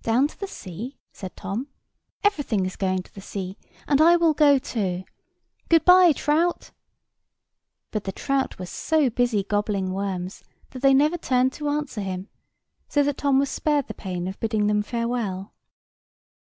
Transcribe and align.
"Down 0.00 0.26
to 0.28 0.40
the 0.40 0.46
sea?" 0.46 0.96
said 1.12 1.36
Tom; 1.36 1.68
"everything 2.24 2.64
is 2.64 2.76
going 2.76 3.02
to 3.02 3.14
the 3.14 3.20
sea, 3.20 3.58
and 3.86 4.00
I 4.00 4.16
will 4.16 4.32
go 4.32 4.58
too. 4.58 5.04
Good 5.68 5.84
bye, 5.84 6.12
trout." 6.12 6.70
But 7.90 8.04
the 8.04 8.10
trout 8.12 8.58
were 8.58 8.64
so 8.64 9.10
busy 9.10 9.42
gobbling 9.44 9.92
worms 9.92 10.42
that 10.70 10.80
they 10.80 10.94
never 10.94 11.18
turned 11.18 11.52
to 11.54 11.68
answer 11.68 12.00
him; 12.00 12.30
so 12.88 13.02
that 13.02 13.18
Tom 13.18 13.38
was 13.38 13.50
spared 13.50 13.86
the 13.88 13.92
pain 13.92 14.26
of 14.26 14.40
bidding 14.40 14.66
them 14.66 14.80
farewell. 14.82 15.52